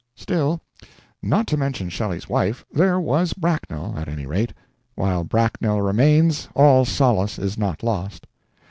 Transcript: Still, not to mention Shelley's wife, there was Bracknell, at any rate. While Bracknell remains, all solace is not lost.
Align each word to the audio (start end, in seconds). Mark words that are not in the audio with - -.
Still, 0.15 0.61
not 1.21 1.45
to 1.45 1.57
mention 1.57 1.87
Shelley's 1.89 2.27
wife, 2.27 2.65
there 2.73 2.99
was 2.99 3.33
Bracknell, 3.33 3.93
at 3.95 4.07
any 4.07 4.25
rate. 4.25 4.51
While 4.95 5.23
Bracknell 5.23 5.79
remains, 5.83 6.47
all 6.55 6.85
solace 6.85 7.37
is 7.37 7.55
not 7.55 7.83
lost. 7.83 8.25